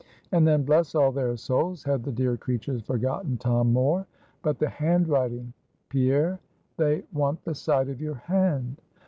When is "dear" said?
2.11-2.35